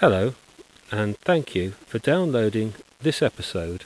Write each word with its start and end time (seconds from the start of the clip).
Hello, 0.00 0.34
and 0.92 1.18
thank 1.18 1.56
you 1.56 1.72
for 1.88 1.98
downloading 1.98 2.74
this 3.00 3.20
episode, 3.20 3.84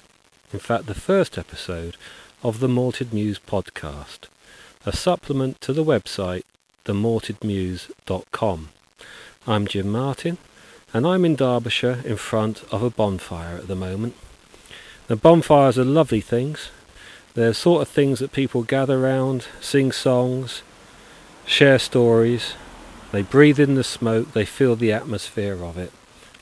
in 0.52 0.58
fact, 0.58 0.84
the 0.84 0.94
first 0.94 1.38
episode 1.38 1.96
of 2.42 2.60
the 2.60 2.68
Malted 2.68 3.14
Muse 3.14 3.38
podcast, 3.38 4.28
a 4.84 4.94
supplement 4.94 5.58
to 5.62 5.72
the 5.72 5.82
website 5.82 6.42
themaltedmuse.com. 6.84 8.68
I'm 9.46 9.66
Jim 9.66 9.88
Martin, 9.88 10.36
and 10.92 11.06
I'm 11.06 11.24
in 11.24 11.34
Derbyshire 11.34 12.02
in 12.04 12.18
front 12.18 12.62
of 12.70 12.82
a 12.82 12.90
bonfire 12.90 13.56
at 13.56 13.66
the 13.66 13.74
moment. 13.74 14.14
The 15.06 15.16
bonfires 15.16 15.78
are 15.78 15.84
lovely 15.84 16.20
things. 16.20 16.68
They're 17.32 17.54
sort 17.54 17.80
of 17.80 17.88
things 17.88 18.18
that 18.18 18.32
people 18.32 18.64
gather 18.64 19.00
round, 19.00 19.46
sing 19.62 19.92
songs, 19.92 20.62
share 21.46 21.78
stories. 21.78 22.52
They 23.12 23.22
breathe 23.22 23.58
in 23.58 23.76
the 23.76 23.82
smoke, 23.82 24.32
they 24.32 24.44
feel 24.44 24.76
the 24.76 24.92
atmosphere 24.92 25.64
of 25.64 25.78
it. 25.78 25.90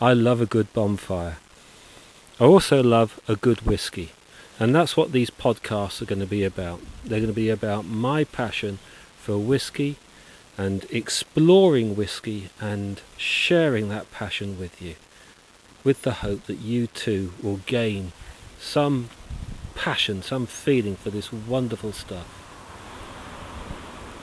I 0.01 0.15
love 0.15 0.41
a 0.41 0.47
good 0.47 0.73
bonfire. 0.73 1.37
I 2.41 2.45
also 2.45 2.83
love 2.83 3.21
a 3.29 3.37
good 3.37 3.61
whiskey. 3.63 4.13
And 4.59 4.75
that's 4.75 4.97
what 4.97 5.13
these 5.13 5.31
podcasts 5.31 6.01
are 6.01 6.07
going 6.07 6.21
to 6.21 6.27
be 6.27 6.43
about. 6.43 6.81
They're 7.05 7.19
going 7.19 7.31
to 7.31 7.35
be 7.35 7.51
about 7.51 7.85
my 7.85 8.25
passion 8.25 8.79
for 9.19 9.37
whiskey 9.37 9.97
and 10.57 10.87
exploring 10.91 11.97
whiskey 11.97 12.49
and 12.61 13.03
sharing 13.19 13.91
that 13.91 14.11
passion 14.11 14.59
with 14.59 14.81
you, 14.81 14.95
with 15.85 16.03
the 16.03 16.15
hope 16.15 16.45
that 16.45 16.61
you 16.61 16.87
too 16.87 17.33
will 17.43 17.61
gain 17.67 18.13
some 18.59 19.11
passion, 19.75 20.23
some 20.23 20.47
feeling 20.47 20.97
for 20.97 21.11
this 21.11 21.31
wonderful 21.33 21.93
stuff. 21.93 22.27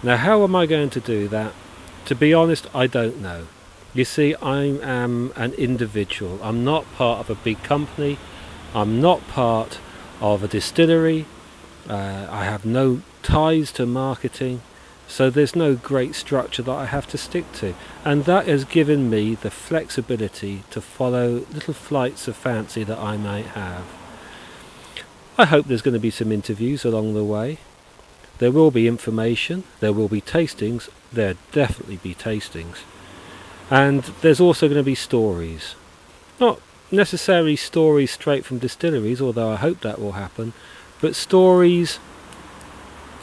Now, 0.01 0.17
how 0.17 0.43
am 0.43 0.55
I 0.55 0.65
going 0.65 0.89
to 0.91 0.99
do 0.99 1.27
that? 1.27 1.53
To 2.05 2.15
be 2.15 2.33
honest, 2.33 2.67
I 2.73 2.87
don't 2.87 3.21
know. 3.21 3.47
You 3.93 4.05
see, 4.05 4.35
I 4.35 4.63
am 4.63 5.33
an 5.35 5.53
individual. 5.53 6.39
I'm 6.43 6.63
not 6.63 6.85
part 6.95 7.19
of 7.19 7.29
a 7.29 7.35
big 7.35 7.63
company. 7.63 8.17
I'm 8.73 9.01
not 9.01 9.27
part 9.27 9.79
of 10.21 10.43
a 10.43 10.47
distillery. 10.47 11.25
Uh, 11.89 12.27
I 12.29 12.43
have 12.43 12.65
no 12.65 13.01
ties 13.23 13.71
to 13.73 13.85
marketing. 13.85 14.61
So 15.07 15.29
there's 15.29 15.55
no 15.55 15.75
great 15.75 16.15
structure 16.15 16.61
that 16.63 16.71
I 16.71 16.85
have 16.85 17.07
to 17.07 17.17
stick 17.17 17.51
to. 17.53 17.73
And 18.03 18.25
that 18.25 18.47
has 18.47 18.65
given 18.65 19.09
me 19.09 19.35
the 19.35 19.49
flexibility 19.49 20.63
to 20.71 20.81
follow 20.81 21.45
little 21.51 21.73
flights 21.73 22.27
of 22.27 22.35
fancy 22.35 22.83
that 22.83 22.99
I 22.99 23.15
might 23.15 23.47
have. 23.47 23.85
I 25.37 25.45
hope 25.45 25.67
there's 25.67 25.81
going 25.81 25.93
to 25.93 25.99
be 25.99 26.11
some 26.11 26.31
interviews 26.31 26.83
along 26.83 27.13
the 27.13 27.23
way. 27.23 27.59
There 28.39 28.51
will 28.51 28.69
be 28.69 28.87
information, 28.87 29.63
there 29.79 29.93
will 29.93 30.07
be 30.07 30.21
tastings, 30.21 30.89
there'll 31.11 31.37
definitely 31.51 31.97
be 31.97 32.13
tastings. 32.13 32.77
And 33.69 34.03
there's 34.21 34.39
also 34.39 34.67
going 34.67 34.79
to 34.79 34.83
be 34.83 34.95
stories. 34.95 35.75
Not 36.39 36.61
necessarily 36.91 37.55
stories 37.55 38.11
straight 38.11 38.45
from 38.45 38.59
distilleries, 38.59 39.21
although 39.21 39.49
I 39.49 39.55
hope 39.55 39.81
that 39.81 39.99
will 39.99 40.13
happen, 40.13 40.53
but 41.01 41.15
stories 41.15 41.99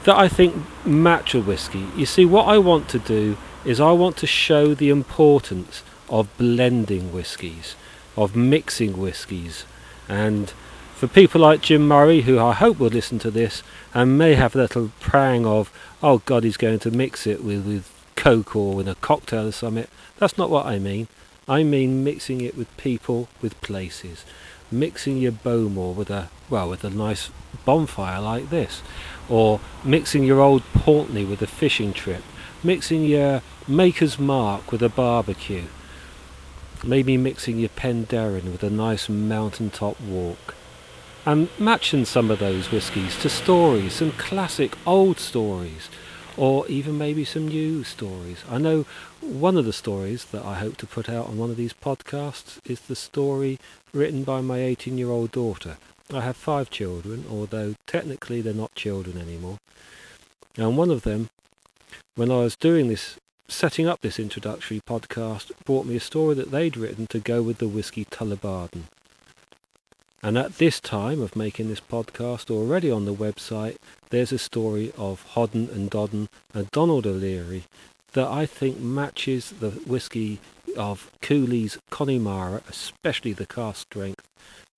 that 0.05 0.17
I 0.17 0.29
think 0.29 0.55
match 0.85 1.35
a 1.35 1.41
whisky. 1.41 1.87
You 1.97 2.07
see, 2.07 2.25
what 2.25 2.47
I 2.47 2.59
want 2.59 2.89
to 2.91 2.99
do 2.99 3.39
is 3.65 3.81
I 3.81 3.93
want 3.93 4.19
to 4.19 4.27
show 4.27 4.75
the 4.75 4.91
importance 4.91 5.83
of 6.11 6.37
blending 6.37 7.13
whiskies, 7.13 7.75
of 8.17 8.37
mixing 8.37 8.99
whiskies, 8.99 9.65
and 10.09 10.53
for 10.95 11.09
people 11.09 11.41
like 11.41 11.63
Jim 11.63 11.89
Murray, 11.89 12.23
who 12.23 12.39
I 12.39 12.53
hope 12.53 12.79
will 12.79 12.89
listen 12.89 13.19
to 13.21 13.31
this 13.31 13.63
and 13.95 14.19
may 14.19 14.35
have 14.35 14.55
a 14.55 14.59
little 14.59 14.93
prang 15.01 15.47
of, 15.47 15.73
oh 16.03 16.19
God, 16.19 16.45
he's 16.45 16.57
going 16.57 16.79
to 16.81 16.91
mix 16.91 17.27
it 17.27 17.43
with, 17.43 17.67
with 17.67 17.91
Coke 18.25 18.57
or 18.57 18.75
with 18.75 18.89
a 18.89 18.95
cocktail 18.95 19.49
or 19.49 19.53
something, 19.53 19.87
that's 20.17 20.39
not 20.39 20.49
what 20.49 20.65
I 20.65 20.79
mean. 20.79 21.09
I 21.47 21.63
mean 21.63 22.03
mixing 22.03 22.41
it 22.41 22.57
with 22.57 22.75
people, 22.79 23.29
with 23.43 23.61
places. 23.61 24.25
Mixing 24.71 25.19
your 25.19 25.33
Bowmore 25.33 25.93
with 25.93 26.09
a, 26.09 26.31
well, 26.49 26.71
with 26.71 26.85
a 26.85 26.89
nice 26.89 27.29
bonfire 27.67 28.23
like 28.23 28.49
this. 28.49 28.81
Or 29.29 29.61
mixing 29.85 30.25
your 30.25 30.41
old 30.41 30.63
Pulteney 30.73 31.27
with 31.27 31.43
a 31.43 31.47
fishing 31.47 31.93
trip. 31.93 32.23
Mixing 32.63 33.05
your 33.05 33.43
Maker's 33.69 34.19
Mark 34.19 34.73
with 34.73 34.83
a 34.83 34.89
barbecue. 34.89 35.67
Maybe 36.83 37.19
mixing 37.19 37.59
your 37.59 37.69
Penderyn 37.69 38.51
with 38.51 38.63
a 38.63 38.71
nice 38.71 39.11
mountaintop 39.11 40.01
walk. 40.01 40.55
And 41.27 41.51
matching 41.59 42.07
some 42.07 42.31
of 42.31 42.39
those 42.39 42.71
whiskies 42.71 43.19
to 43.19 43.29
stories, 43.29 43.93
some 43.93 44.13
classic 44.13 44.79
old 44.87 45.19
stories 45.19 45.91
or 46.37 46.67
even 46.69 46.99
maybe 46.99 47.25
some 47.25 47.49
new 47.49 47.85
stories. 47.85 48.45
I 48.49 48.59
know 48.59 48.87
one 49.21 49.57
of 49.57 49.65
the 49.65 49.73
stories 49.73 50.25
that 50.27 50.45
I 50.45 50.55
hope 50.55 50.77
to 50.79 50.87
put 50.87 51.09
out 51.09 51.27
on 51.27 51.39
one 51.39 51.51
of 51.51 51.57
these 51.57 51.73
podcasts 51.73 52.59
is 52.65 52.81
the 52.81 52.97
story 52.97 53.59
written 53.93 54.25
by 54.25 54.41
my 54.41 54.59
18 54.59 54.99
year 54.99 55.11
old 55.11 55.31
daughter. 55.31 55.77
I 56.13 56.21
have 56.21 56.37
five 56.37 56.71
children, 56.71 57.25
although 57.31 57.75
technically 57.87 58.41
they're 58.41 58.53
not 58.53 58.75
children 58.75 59.17
anymore. 59.17 59.59
And 60.57 60.77
one 60.77 60.91
of 60.91 61.03
them, 61.03 61.31
when 62.15 62.31
I 62.31 62.39
was 62.39 62.57
doing 62.57 62.89
this, 62.89 63.17
setting 63.49 63.87
up 63.87 64.01
this 64.01 64.19
introductory 64.19 64.81
podcast, 64.87 65.51
brought 65.65 65.87
me 65.87 65.97
a 65.97 66.01
story 66.01 66.35
that 66.35 66.51
they'd 66.51 66.77
written 66.77 67.07
to 67.09 67.19
go 67.19 67.43
with 67.43 67.59
the 67.59 67.69
whiskey 67.69 68.05
Tullibardine. 68.05 68.85
And 70.25 70.39
at 70.39 70.57
this 70.57 70.81
time 70.81 71.21
of 71.21 71.37
making 71.37 71.69
this 71.69 71.83
podcast, 71.83 72.51
already 72.51 72.91
on 72.91 73.05
the 73.05 73.13
website, 73.13 73.77
there's 74.09 74.33
a 74.33 74.39
story 74.39 74.91
of 74.97 75.23
Hodden 75.35 75.69
and 75.71 75.91
Dodden 75.91 76.31
and 76.55 76.71
Donald 76.71 77.07
O'Leary 77.07 77.65
that 78.15 78.29
I 78.29 78.47
think 78.47 78.81
matches 78.81 79.53
the 79.61 79.73
whisky 79.73 80.41
of 80.79 81.11
Cooley's 81.21 81.77
Connemara, 81.91 82.63
especially 82.71 83.35
the 83.35 83.45
cask 83.45 83.83
strength, 83.83 84.27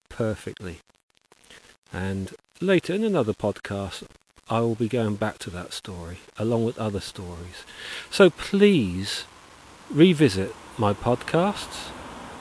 perfectly. 0.08 0.78
And 1.92 2.34
later 2.60 2.92
in 2.92 3.04
another 3.04 3.32
podcast, 3.32 4.02
I 4.50 4.58
will 4.62 4.74
be 4.74 4.88
going 4.88 5.14
back 5.14 5.38
to 5.38 5.50
that 5.50 5.72
story, 5.72 6.16
along 6.40 6.64
with 6.64 6.76
other 6.76 7.00
stories. 7.00 7.64
So 8.10 8.30
please 8.30 9.26
revisit 9.92 10.52
my 10.76 10.92
podcasts 10.92 11.90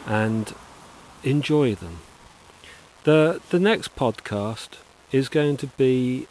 and 0.08 0.56
enjoy 1.24 1.76
them. 1.76 2.00
The 3.06 3.40
the 3.52 3.60
next 3.60 3.96
podcast 3.96 4.70
is 5.12 5.30
going 5.30 5.58
to 5.58 5.68
be 5.68 6.28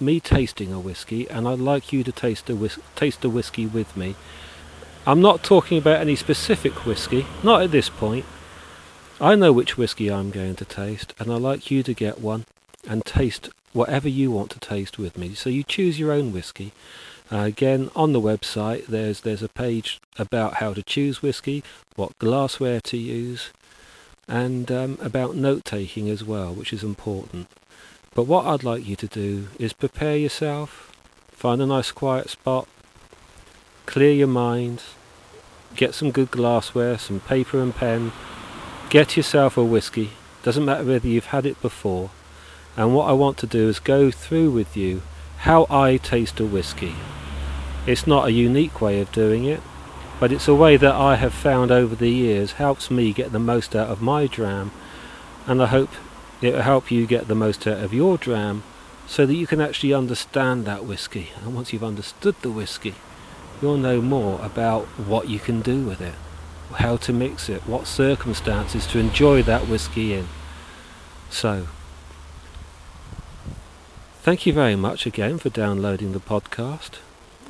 me 0.00 0.18
tasting 0.18 0.72
a 0.72 0.80
whiskey, 0.80 1.30
and 1.30 1.46
I'd 1.46 1.60
like 1.60 1.92
you 1.92 2.02
to 2.02 2.10
taste 2.10 2.50
a 2.50 2.56
whis- 2.56 2.80
taste 2.96 3.24
a 3.24 3.28
whiskey 3.28 3.64
with 3.64 3.96
me. 3.96 4.16
I'm 5.06 5.20
not 5.20 5.44
talking 5.44 5.78
about 5.78 6.00
any 6.00 6.16
specific 6.16 6.84
whiskey, 6.84 7.26
not 7.44 7.62
at 7.62 7.70
this 7.70 7.88
point. 7.88 8.24
I 9.20 9.36
know 9.36 9.52
which 9.52 9.78
whiskey 9.78 10.10
I'm 10.10 10.32
going 10.32 10.56
to 10.56 10.64
taste, 10.64 11.14
and 11.20 11.32
I'd 11.32 11.42
like 11.42 11.70
you 11.70 11.84
to 11.84 11.94
get 11.94 12.20
one 12.20 12.46
and 12.88 13.04
taste 13.04 13.50
whatever 13.72 14.08
you 14.08 14.32
want 14.32 14.50
to 14.50 14.58
taste 14.58 14.98
with 14.98 15.16
me. 15.16 15.34
So 15.34 15.48
you 15.48 15.62
choose 15.62 16.00
your 16.00 16.10
own 16.10 16.32
whiskey. 16.32 16.72
Uh, 17.30 17.42
again, 17.54 17.88
on 17.94 18.12
the 18.12 18.20
website, 18.20 18.86
there's 18.86 19.20
there's 19.20 19.44
a 19.44 19.48
page 19.48 20.00
about 20.18 20.54
how 20.54 20.74
to 20.74 20.82
choose 20.82 21.22
whiskey, 21.22 21.62
what 21.94 22.18
glassware 22.18 22.80
to 22.80 22.96
use, 22.96 23.50
and 24.28 24.70
um, 24.72 24.98
about 25.00 25.36
note 25.36 25.64
taking 25.64 26.08
as 26.10 26.24
well, 26.24 26.52
which 26.52 26.72
is 26.72 26.82
important. 26.82 27.48
But 28.14 28.24
what 28.24 28.46
I'd 28.46 28.64
like 28.64 28.86
you 28.86 28.96
to 28.96 29.06
do 29.06 29.48
is 29.58 29.72
prepare 29.72 30.16
yourself, 30.16 30.92
find 31.30 31.60
a 31.60 31.66
nice 31.66 31.92
quiet 31.92 32.30
spot, 32.30 32.66
clear 33.84 34.12
your 34.12 34.26
mind, 34.26 34.82
get 35.76 35.94
some 35.94 36.10
good 36.10 36.30
glassware, 36.30 36.98
some 36.98 37.20
paper 37.20 37.60
and 37.60 37.74
pen, 37.74 38.12
get 38.88 39.16
yourself 39.16 39.56
a 39.56 39.64
whiskey, 39.64 40.10
doesn't 40.42 40.64
matter 40.64 40.84
whether 40.84 41.08
you've 41.08 41.26
had 41.26 41.46
it 41.46 41.60
before, 41.60 42.10
and 42.76 42.94
what 42.94 43.08
I 43.08 43.12
want 43.12 43.36
to 43.38 43.46
do 43.46 43.68
is 43.68 43.78
go 43.78 44.10
through 44.10 44.50
with 44.50 44.76
you 44.76 45.02
how 45.38 45.66
I 45.70 45.98
taste 45.98 46.40
a 46.40 46.46
whiskey. 46.46 46.94
It's 47.86 48.06
not 48.06 48.26
a 48.26 48.32
unique 48.32 48.80
way 48.80 49.00
of 49.00 49.12
doing 49.12 49.44
it, 49.44 49.60
but 50.18 50.32
it's 50.32 50.48
a 50.48 50.54
way 50.54 50.76
that 50.76 50.94
I 50.94 51.16
have 51.16 51.34
found 51.34 51.70
over 51.70 51.94
the 51.94 52.10
years 52.10 52.52
helps 52.52 52.90
me 52.90 53.12
get 53.12 53.32
the 53.32 53.38
most 53.38 53.76
out 53.76 53.88
of 53.88 54.00
my 54.00 54.26
dram 54.26 54.72
and 55.46 55.62
I 55.62 55.66
hope 55.66 55.90
it 56.40 56.54
will 56.54 56.62
help 56.62 56.90
you 56.90 57.06
get 57.06 57.28
the 57.28 57.34
most 57.34 57.66
out 57.66 57.82
of 57.82 57.92
your 57.92 58.16
dram 58.16 58.62
so 59.06 59.26
that 59.26 59.34
you 59.34 59.46
can 59.46 59.60
actually 59.60 59.94
understand 59.94 60.64
that 60.64 60.84
whiskey. 60.84 61.30
And 61.42 61.54
once 61.54 61.72
you've 61.72 61.84
understood 61.84 62.36
the 62.42 62.50
whiskey 62.50 62.94
you'll 63.60 63.76
know 63.76 64.00
more 64.00 64.44
about 64.44 64.84
what 64.98 65.28
you 65.28 65.38
can 65.38 65.62
do 65.62 65.84
with 65.84 66.00
it 66.00 66.14
how 66.74 66.96
to 66.96 67.12
mix 67.12 67.48
it 67.48 67.62
what 67.62 67.86
circumstances 67.86 68.86
to 68.86 68.98
enjoy 68.98 69.42
that 69.42 69.68
whiskey 69.68 70.12
in. 70.14 70.28
So 71.30 71.68
thank 74.22 74.46
you 74.46 74.52
very 74.52 74.76
much 74.76 75.06
again 75.06 75.38
for 75.38 75.48
downloading 75.48 76.12
the 76.12 76.20
podcast 76.20 76.98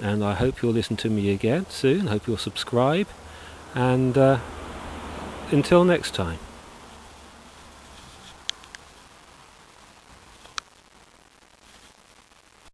and 0.00 0.24
I 0.24 0.34
hope 0.34 0.62
you'll 0.62 0.72
listen 0.72 0.96
to 0.98 1.10
me 1.10 1.30
again 1.30 1.66
soon. 1.68 2.06
Hope 2.06 2.26
you'll 2.26 2.36
subscribe, 2.36 3.08
and 3.74 4.16
uh, 4.16 4.38
until 5.50 5.84
next 5.84 6.14
time. 6.14 6.38